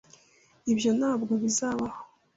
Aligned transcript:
Ibyo 0.71 0.89
ntabwo 0.99 1.31
bizabaho 1.43 1.99